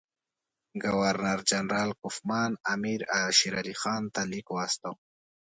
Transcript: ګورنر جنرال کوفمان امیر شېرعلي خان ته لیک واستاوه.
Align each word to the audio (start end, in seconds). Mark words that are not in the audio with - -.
ګورنر 0.83 1.39
جنرال 1.49 1.89
کوفمان 2.01 2.51
امیر 2.73 3.01
شېرعلي 3.37 3.75
خان 3.81 4.03
ته 4.13 4.21
لیک 4.31 4.47
واستاوه. 4.51 4.99